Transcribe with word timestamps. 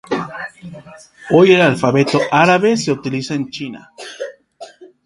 Hoy 1.29 1.51
el 1.53 1.61
alfabeto 1.61 2.19
árabe 2.31 2.75
se 2.75 2.91
utiliza 2.91 3.35
en 3.35 3.51
China. 3.51 3.93